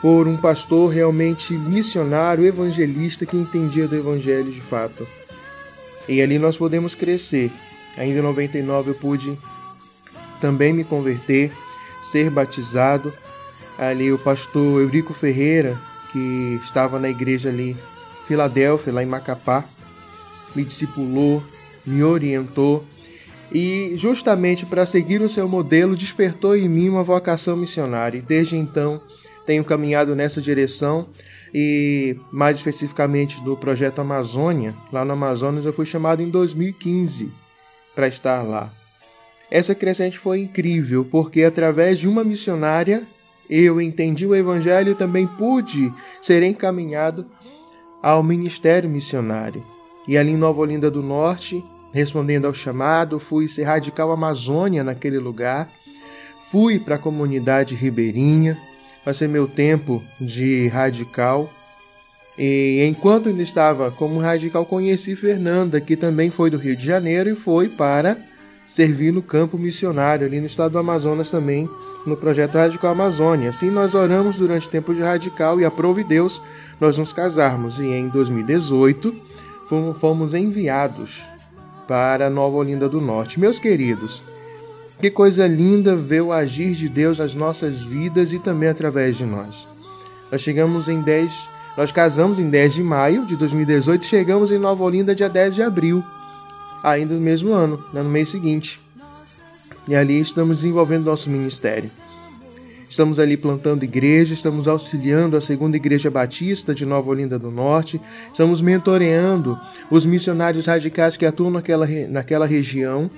por 0.00 0.28
um 0.28 0.36
pastor 0.36 0.92
realmente 0.92 1.54
missionário, 1.54 2.44
evangelista 2.44 3.24
que 3.24 3.38
entendia 3.38 3.88
do 3.88 3.96
Evangelho 3.96 4.52
de 4.52 4.60
fato. 4.60 5.06
E 6.06 6.20
ali 6.20 6.38
nós 6.38 6.58
podemos 6.58 6.94
crescer. 6.94 7.50
Ainda 7.96 8.18
em 8.18 8.22
99 8.22 8.90
eu 8.90 8.94
pude 8.94 9.38
também 10.44 10.74
me 10.74 10.84
converter, 10.84 11.50
ser 12.02 12.28
batizado. 12.28 13.14
Ali 13.78 14.12
o 14.12 14.18
pastor 14.18 14.82
Eurico 14.82 15.14
Ferreira, 15.14 15.80
que 16.12 16.60
estava 16.62 16.98
na 16.98 17.08
igreja 17.08 17.48
ali, 17.48 17.74
Filadélfia, 18.26 18.92
lá 18.92 19.02
em 19.02 19.06
Macapá, 19.06 19.64
me 20.54 20.62
discipulou, 20.62 21.42
me 21.86 22.04
orientou 22.04 22.84
e 23.50 23.94
justamente 23.96 24.66
para 24.66 24.84
seguir 24.84 25.22
o 25.22 25.30
seu 25.30 25.48
modelo 25.48 25.96
despertou 25.96 26.54
em 26.54 26.68
mim 26.68 26.90
uma 26.90 27.02
vocação 27.02 27.56
missionária. 27.56 28.18
E 28.18 28.22
desde 28.22 28.54
então 28.54 29.00
tenho 29.46 29.64
caminhado 29.64 30.14
nessa 30.14 30.42
direção 30.42 31.08
e 31.54 32.18
mais 32.30 32.58
especificamente 32.58 33.42
do 33.42 33.56
projeto 33.56 34.00
Amazônia, 34.00 34.74
lá 34.92 35.06
no 35.06 35.12
Amazonas 35.12 35.64
eu 35.64 35.72
fui 35.72 35.86
chamado 35.86 36.20
em 36.20 36.28
2015 36.28 37.32
para 37.94 38.06
estar 38.08 38.42
lá. 38.42 38.83
Essa 39.50 39.74
crescente 39.74 40.18
foi 40.18 40.40
incrível, 40.40 41.04
porque 41.04 41.42
através 41.42 41.98
de 41.98 42.08
uma 42.08 42.24
missionária 42.24 43.06
eu 43.48 43.80
entendi 43.80 44.26
o 44.26 44.34
evangelho 44.34 44.92
e 44.92 44.94
também 44.94 45.26
pude 45.26 45.92
ser 46.22 46.42
encaminhado 46.42 47.26
ao 48.02 48.22
ministério 48.22 48.88
missionário. 48.88 49.64
E 50.08 50.16
ali 50.16 50.32
em 50.32 50.36
Nova 50.36 50.60
Olinda 50.60 50.90
do 50.90 51.02
Norte, 51.02 51.64
respondendo 51.92 52.46
ao 52.46 52.54
chamado, 52.54 53.20
fui 53.20 53.48
ser 53.48 53.64
radical 53.64 54.10
Amazônia 54.10 54.82
naquele 54.82 55.18
lugar. 55.18 55.70
Fui 56.50 56.78
para 56.78 56.96
a 56.96 56.98
comunidade 56.98 57.74
ribeirinha, 57.74 58.58
passei 59.04 59.26
meu 59.28 59.46
tempo 59.48 60.02
de 60.20 60.68
radical 60.68 61.50
E 62.36 62.84
enquanto 62.88 63.28
ainda 63.28 63.42
estava 63.42 63.90
como 63.90 64.18
radical, 64.18 64.66
conheci 64.66 65.14
Fernanda, 65.14 65.80
que 65.80 65.96
também 65.96 66.30
foi 66.30 66.50
do 66.50 66.56
Rio 66.56 66.76
de 66.76 66.84
Janeiro 66.84 67.30
e 67.30 67.36
foi 67.36 67.68
para 67.68 68.16
servir 68.68 69.12
no 69.12 69.22
campo 69.22 69.58
missionário 69.58 70.26
ali 70.26 70.40
no 70.40 70.46
estado 70.46 70.72
do 70.72 70.78
Amazonas 70.78 71.30
também, 71.30 71.68
no 72.06 72.16
projeto 72.16 72.54
Radical 72.54 72.92
Amazônia. 72.92 73.50
Assim 73.50 73.70
nós 73.70 73.94
oramos 73.94 74.38
durante 74.38 74.66
o 74.68 74.70
tempo 74.70 74.94
de 74.94 75.00
radical 75.00 75.60
e 75.60 75.64
aprove 75.64 76.04
Deus 76.04 76.40
nós 76.80 76.98
nos 76.98 77.12
casarmos. 77.12 77.78
E 77.78 77.86
em 77.86 78.08
2018 78.08 79.14
fomos 79.98 80.34
enviados 80.34 81.22
para 81.86 82.30
Nova 82.30 82.56
Olinda 82.56 82.88
do 82.88 83.00
Norte. 83.00 83.38
Meus 83.38 83.58
queridos, 83.58 84.22
que 85.00 85.10
coisa 85.10 85.46
linda 85.46 85.96
ver 85.96 86.22
o 86.22 86.32
agir 86.32 86.74
de 86.74 86.88
Deus 86.88 87.18
nas 87.18 87.34
nossas 87.34 87.82
vidas 87.82 88.32
e 88.32 88.38
também 88.38 88.68
através 88.68 89.16
de 89.16 89.24
nós. 89.24 89.68
Nós 90.30 90.40
chegamos 90.40 90.88
em 90.88 91.00
10, 91.00 91.32
nós 91.76 91.92
casamos 91.92 92.38
em 92.38 92.48
10 92.48 92.74
de 92.74 92.82
maio 92.82 93.26
de 93.26 93.36
2018 93.36 94.02
e 94.02 94.06
chegamos 94.06 94.50
em 94.50 94.58
Nova 94.58 94.82
Olinda 94.82 95.14
dia 95.14 95.28
10 95.28 95.54
de 95.54 95.62
abril, 95.62 96.04
ainda 96.84 97.14
no 97.14 97.20
mesmo 97.20 97.52
ano, 97.54 97.82
né, 97.94 98.02
no 98.02 98.10
mês 98.10 98.28
seguinte. 98.28 98.78
E 99.88 99.96
ali 99.96 100.20
estamos 100.20 100.58
desenvolvendo 100.58 101.06
nosso 101.06 101.30
ministério. 101.30 101.90
Estamos 102.88 103.18
ali 103.18 103.36
plantando 103.36 103.82
igreja, 103.82 104.34
estamos 104.34 104.68
auxiliando 104.68 105.36
a 105.36 105.40
segunda 105.40 105.76
igreja 105.76 106.10
batista 106.10 106.74
de 106.74 106.86
Nova 106.86 107.10
Olinda 107.10 107.38
do 107.38 107.50
Norte, 107.50 108.00
estamos 108.30 108.60
mentoreando 108.60 109.58
os 109.90 110.06
missionários 110.06 110.66
radicais 110.66 111.16
que 111.16 111.26
atuam 111.26 111.50
naquela, 111.50 111.88
naquela 112.08 112.46
região 112.46 113.10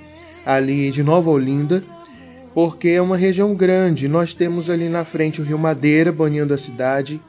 ali 0.46 0.90
de 0.90 1.02
Nova 1.02 1.28
Olinda, 1.28 1.84
porque 2.54 2.88
é 2.90 3.02
uma 3.02 3.16
região 3.16 3.54
grande. 3.54 4.08
Nós 4.08 4.32
temos 4.32 4.70
ali 4.70 4.88
na 4.88 5.04
frente 5.04 5.42
o 5.42 5.44
Rio 5.44 5.58
Madeira, 5.58 6.10
banhando 6.10 6.54
a 6.54 6.58
cidade. 6.58 7.20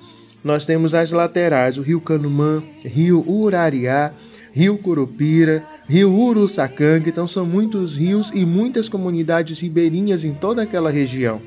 Nós 0.42 0.66
temos 0.66 0.94
as 0.94 1.12
laterais 1.12 1.78
o 1.78 1.82
Rio 1.82 2.00
Canumã, 2.00 2.64
Rio 2.86 3.28
Urariá, 3.28 4.14
Rio 4.54 4.78
Curupira, 4.78 5.66
Rio 5.88 6.14
Uruçacanga. 6.14 7.10
Então 7.10 7.28
são 7.28 7.46
muitos 7.46 7.96
rios 7.96 8.32
e 8.34 8.46
muitas 8.46 8.90
comunidades 8.90 9.60
ribeirinhas 9.60 10.24
em 10.24 10.34
toda 10.34 10.62
aquela 10.62 10.92
região. 10.92 11.42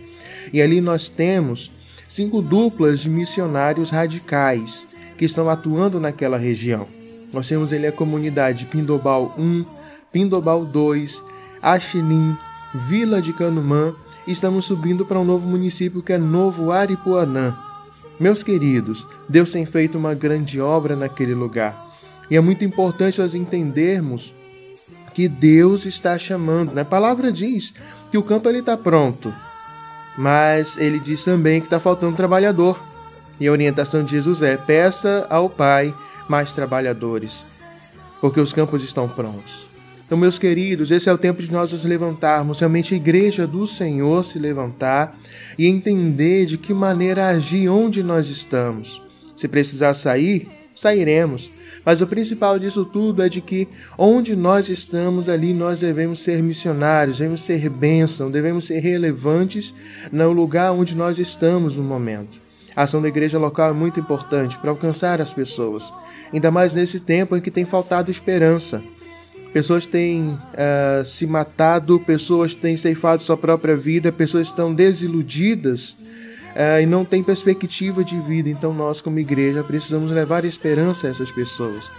E 0.53 0.61
ali 0.61 0.81
nós 0.81 1.09
temos 1.09 1.71
cinco 2.09 2.41
duplas 2.41 3.01
de 3.01 3.09
missionários 3.09 3.91
radicais 3.91 4.87
que 5.17 5.25
estão 5.25 5.49
atuando 5.49 6.01
naquela 6.01 6.39
região. 6.39 6.87
Nós 7.33 7.47
temos 7.47 7.73
ali 7.73 7.87
a 7.87 7.93
comunidade 7.93 8.67
Pindobal 8.67 9.35
1, 9.39 9.65
Pindobal 10.11 10.65
2, 10.65 11.23
Axinim, 11.63 12.37
Vila 12.89 13.21
de 13.21 13.33
Canumã 13.33 13.95
e 14.27 14.33
estamos 14.33 14.65
subindo 14.65 15.05
para 15.05 15.21
um 15.21 15.25
novo 15.25 15.47
município 15.47 16.03
que 16.03 16.13
é 16.13 16.19
Novo 16.19 16.73
Aripuanã. 16.73 17.57
Meus 18.19 18.43
queridos, 18.43 19.07
Deus 19.29 19.53
tem 19.53 19.65
feito 19.65 19.97
uma 19.97 20.15
grande 20.15 20.61
obra 20.61 20.97
naquele 20.97 21.35
lugar. 21.35 21.90
E 22.31 22.37
é 22.37 22.41
muito 22.41 22.65
importante 22.65 23.21
nós 23.21 23.35
entendermos 23.35 24.35
que 25.13 25.29
Deus 25.29 25.85
está 25.85 26.19
chamando. 26.19 26.73
Né? 26.73 26.83
A 26.83 26.85
palavra 26.85 27.33
diz 27.33 27.75
que 28.11 28.17
o 28.17 28.23
campo 28.23 28.49
está 28.49 28.77
pronto, 28.77 29.35
mas 30.17 30.79
ele 30.79 30.99
diz 30.99 31.25
também 31.25 31.61
que 31.61 31.67
está 31.67 31.81
faltando 31.81 32.17
trabalhador. 32.17 32.81
E 33.41 33.49
a 33.49 33.53
orientação 33.53 34.05
de 34.05 34.13
Jesus 34.13 34.43
é: 34.43 34.57
peça 34.57 35.27
ao 35.29 35.49
Pai 35.51 35.95
mais 36.29 36.55
trabalhadores, 36.55 37.45
porque 38.21 38.41
os 38.41 38.53
campos 38.53 38.83
estão 38.85 39.09
prontos. 39.09 39.69
Então, 40.07 40.19
meus 40.19 40.39
queridos, 40.39 40.91
esse 40.91 41.09
é 41.09 41.13
o 41.13 41.19
tempo 41.19 41.41
de 41.41 41.53
nós 41.53 41.73
nos 41.73 41.85
levantarmos, 41.85 42.59
realmente 42.59 42.95
a 42.95 42.97
igreja 42.97 43.47
do 43.47 43.65
Senhor 43.65 44.25
se 44.25 44.41
levantar 44.41 45.17
e 45.57 45.69
entender 45.69 46.47
de 46.47 46.59
que 46.59 46.75
maneira 46.75 47.29
agir 47.29 47.69
onde 47.69 48.03
nós 48.03 48.29
estamos. 48.29 49.01
Se 49.37 49.47
precisar 49.47 49.95
sair, 49.95 50.49
sairemos. 50.75 51.51
Mas 51.85 52.01
o 52.01 52.07
principal 52.07 52.59
disso 52.59 52.85
tudo 52.85 53.23
é 53.23 53.29
de 53.29 53.41
que 53.41 53.69
onde 53.97 54.37
nós 54.37 54.69
estamos 54.69 55.29
ali, 55.29 55.55
nós 55.55 55.81
devemos 55.81 56.21
ser 56.21 56.43
missionários, 56.43 57.19
devemos 57.19 57.43
ser 57.43 57.69
bênção, 57.69 58.31
devemos 58.31 58.67
ser 58.67 58.81
relevantes 58.81 59.75
no 60.13 60.33
lugar 60.33 60.73
onde 60.73 60.95
nós 60.95 61.19
estamos 61.19 61.75
no 61.75 61.83
momento. 61.83 62.41
A 62.77 62.83
ação 62.83 63.03
da 63.03 63.09
igreja 63.09 63.39
local 63.39 63.71
é 63.71 63.75
muito 63.75 63.99
importante 63.99 64.59
para 64.59 64.71
alcançar 64.71 65.21
as 65.21 65.33
pessoas, 65.33 65.93
ainda 66.33 66.51
mais 66.51 66.75
nesse 66.75 67.01
tempo 67.01 67.37
em 67.37 67.41
que 67.41 67.51
tem 67.51 67.65
faltado 67.65 68.11
esperança. 68.11 68.83
Pessoas 69.53 69.85
têm 69.85 70.29
uh, 70.31 71.05
se 71.05 71.27
matado, 71.27 71.99
pessoas 71.99 72.55
têm 72.55 72.77
ceifado 72.77 73.23
sua 73.23 73.37
própria 73.37 73.77
vida, 73.77 74.13
pessoas 74.13 74.47
estão 74.47 74.73
desiludidas 74.73 75.97
uh, 76.51 76.81
e 76.83 76.87
não 76.87 77.05
têm 77.05 77.23
perspectiva 77.23 78.05
de 78.05 78.19
vida. 78.21 78.49
Então, 78.49 78.73
nós, 78.73 79.01
como 79.01 79.19
igreja, 79.19 79.63
precisamos 79.63 80.11
levar 80.11 80.45
esperança 80.45 81.07
a 81.07 81.11
essas 81.11 81.31
pessoas. 81.31 81.91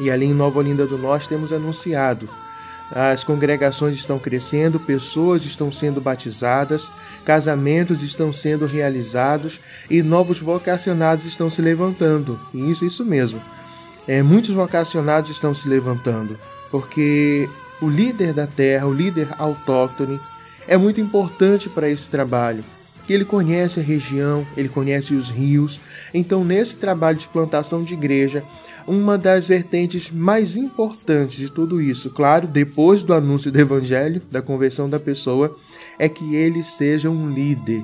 E 0.00 0.10
ali 0.10 0.26
em 0.26 0.34
Nova 0.34 0.58
Olinda 0.58 0.86
do 0.86 0.98
Norte 0.98 1.28
temos 1.28 1.52
anunciado. 1.52 2.28
As 2.94 3.24
congregações 3.24 3.96
estão 3.96 4.18
crescendo, 4.18 4.78
pessoas 4.78 5.46
estão 5.46 5.72
sendo 5.72 5.98
batizadas, 5.98 6.90
casamentos 7.24 8.02
estão 8.02 8.32
sendo 8.32 8.66
realizados 8.66 9.60
e 9.88 10.02
novos 10.02 10.40
vocacionados 10.40 11.24
estão 11.24 11.48
se 11.48 11.62
levantando. 11.62 12.38
Isso, 12.52 12.84
isso 12.84 13.04
mesmo. 13.04 13.40
É, 14.06 14.22
muitos 14.22 14.50
vocacionados 14.52 15.30
estão 15.30 15.54
se 15.54 15.66
levantando, 15.68 16.38
porque 16.70 17.48
o 17.80 17.88
líder 17.88 18.34
da 18.34 18.46
terra, 18.46 18.86
o 18.86 18.92
líder 18.92 19.28
autóctone, 19.38 20.20
é 20.68 20.76
muito 20.76 21.00
importante 21.00 21.70
para 21.70 21.88
esse 21.88 22.10
trabalho 22.10 22.62
ele 23.12 23.24
conhece 23.24 23.80
a 23.80 23.82
região, 23.82 24.46
ele 24.56 24.68
conhece 24.68 25.14
os 25.14 25.30
rios. 25.30 25.80
Então, 26.12 26.44
nesse 26.44 26.76
trabalho 26.76 27.18
de 27.18 27.28
plantação 27.28 27.82
de 27.82 27.94
igreja, 27.94 28.44
uma 28.86 29.16
das 29.16 29.46
vertentes 29.46 30.10
mais 30.10 30.56
importantes 30.56 31.36
de 31.36 31.50
tudo 31.50 31.80
isso, 31.80 32.10
claro, 32.10 32.46
depois 32.46 33.02
do 33.02 33.14
anúncio 33.14 33.50
do 33.50 33.60
evangelho, 33.60 34.22
da 34.30 34.42
conversão 34.42 34.88
da 34.88 34.98
pessoa, 34.98 35.56
é 35.98 36.08
que 36.08 36.34
ele 36.34 36.64
seja 36.64 37.10
um 37.10 37.32
líder. 37.32 37.82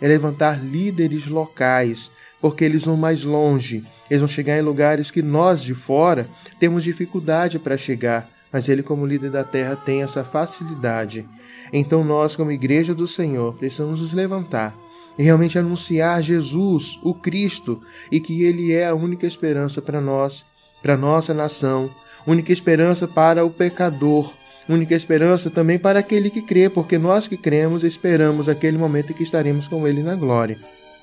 É 0.00 0.06
levantar 0.06 0.62
líderes 0.62 1.26
locais, 1.26 2.10
porque 2.40 2.64
eles 2.64 2.84
vão 2.84 2.96
mais 2.96 3.24
longe, 3.24 3.82
eles 4.08 4.20
vão 4.20 4.28
chegar 4.28 4.56
em 4.56 4.62
lugares 4.62 5.10
que 5.10 5.22
nós 5.22 5.62
de 5.62 5.74
fora 5.74 6.28
temos 6.58 6.84
dificuldade 6.84 7.58
para 7.58 7.76
chegar 7.76 8.37
mas 8.52 8.68
ele, 8.68 8.82
como 8.82 9.06
líder 9.06 9.30
da 9.30 9.44
terra, 9.44 9.76
tem 9.76 10.02
essa 10.02 10.24
facilidade. 10.24 11.26
Então, 11.72 12.04
nós, 12.04 12.34
como 12.34 12.52
igreja 12.52 12.94
do 12.94 13.06
Senhor, 13.06 13.54
precisamos 13.54 14.00
nos 14.00 14.12
levantar 14.12 14.74
e 15.18 15.22
realmente 15.22 15.58
anunciar 15.58 16.22
Jesus, 16.22 16.98
o 17.02 17.12
Cristo, 17.12 17.82
e 18.10 18.20
que 18.20 18.44
ele 18.44 18.72
é 18.72 18.86
a 18.86 18.94
única 18.94 19.26
esperança 19.26 19.82
para 19.82 20.00
nós, 20.00 20.44
para 20.80 20.96
nossa 20.96 21.34
nação, 21.34 21.90
única 22.26 22.52
esperança 22.52 23.08
para 23.08 23.44
o 23.44 23.50
pecador, 23.50 24.32
única 24.68 24.94
esperança 24.94 25.50
também 25.50 25.78
para 25.78 25.98
aquele 25.98 26.30
que 26.30 26.40
crê, 26.40 26.70
porque 26.70 26.96
nós 26.98 27.26
que 27.26 27.36
cremos 27.36 27.82
esperamos 27.82 28.48
aquele 28.48 28.78
momento 28.78 29.10
em 29.10 29.14
que 29.14 29.24
estaremos 29.24 29.66
com 29.66 29.88
ele 29.88 30.02
na 30.02 30.14
glória. 30.14 30.56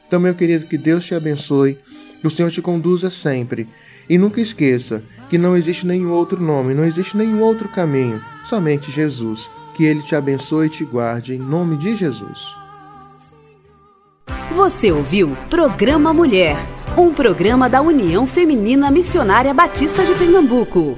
Então, 0.08 0.20
meu 0.20 0.34
querido, 0.34 0.66
que 0.66 0.78
Deus 0.78 1.06
te 1.06 1.14
abençoe, 1.14 1.78
que 2.22 2.28
o 2.28 2.32
Senhor 2.32 2.52
te 2.52 2.62
conduza 2.62 3.10
sempre 3.10 3.68
e 4.08 4.18
nunca 4.18 4.40
esqueça 4.40 5.04
que 5.30 5.38
não 5.38 5.56
existe 5.56 5.86
nenhum 5.86 6.12
outro 6.12 6.42
nome, 6.42 6.74
não 6.74 6.84
existe 6.84 7.18
nenhum 7.18 7.42
outro 7.42 7.68
caminho, 7.70 8.22
somente 8.44 8.92
Jesus. 8.92 9.50
Que 9.74 9.84
Ele 9.84 10.02
te 10.02 10.16
abençoe 10.16 10.68
e 10.68 10.70
te 10.70 10.86
guarde, 10.86 11.34
em 11.34 11.40
nome 11.40 11.78
de 11.78 11.96
Jesus. 11.96 12.56
Você 14.52 14.92
ouviu 14.92 15.36
Programa 15.50 16.14
Mulher, 16.14 16.56
um 16.98 17.14
programa 17.14 17.70
da 17.70 17.82
União 17.82 18.26
Feminina 18.26 18.90
Missionária 18.90 19.54
Batista 19.54 20.04
de 20.06 20.14
Pernambuco. 20.14 20.98